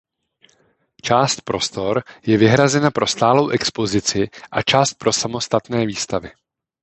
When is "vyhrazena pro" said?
2.37-3.07